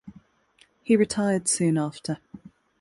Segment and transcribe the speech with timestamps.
[0.81, 2.17] He retired soon after.